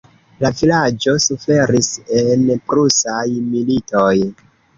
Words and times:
La 0.43 0.49
vilaĝo 0.61 1.13
suferis 1.25 1.91
en 2.23 2.49
Prusaj 2.73 3.27
militoj. 3.53 4.17